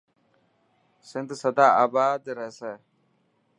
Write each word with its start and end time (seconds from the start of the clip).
سنڌ 1.09 1.27
سدا 1.41 1.67
آبا 1.83 2.05
رهسي. 2.37 2.73